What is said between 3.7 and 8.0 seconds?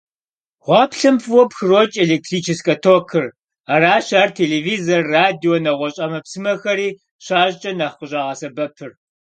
аращ ар телевизор, радио, нэгъуэщӀ Ӏэмэпсымэхэри щащӀкӀэ нэхъ